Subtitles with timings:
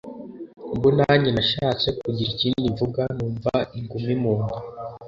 [0.73, 4.57] ubwo nanjye nashatse kugira ikindi mvuga, numva ingumi munda